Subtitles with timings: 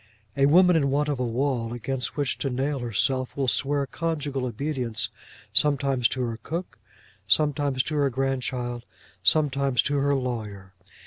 [0.35, 4.45] A woman in want of a wall against which to nail herself will swear conjugal
[4.47, 5.09] obedience
[5.53, 6.79] sometimes to her cook,
[7.27, 8.83] sometimes to her grandchild,
[9.21, 10.73] sometimes to her lawyer.